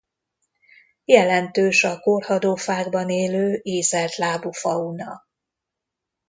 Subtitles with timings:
[1.05, 5.25] Jelentős a korhadó fákban élő ízeltlábú-fauna.